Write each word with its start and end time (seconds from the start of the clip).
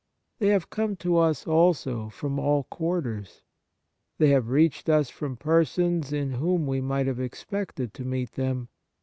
They 0.39 0.47
have 0.47 0.71
come 0.71 0.95
to 0.95 1.17
us 1.17 1.45
also 1.45 2.09
from 2.09 2.39
all 2.39 2.63
quarters. 2.63 3.43
They 4.17 4.29
have 4.29 4.49
reached 4.49 4.89
us 4.89 5.11
from 5.11 5.37
persons 5.37 6.11
in 6.11 6.31
whom 6.31 6.65
we 6.65 6.81
might 6.81 7.05
have 7.05 7.19
expected 7.19 7.93
to 7.93 8.03
meet 8.03 8.31
them. 8.31 8.69